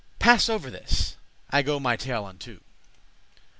Pass 0.17 0.49
over 0.49 0.71
this; 0.71 1.15
I 1.51 1.61
go 1.61 1.79
my 1.79 1.95
tale 1.95 2.25
unto. 2.25 2.61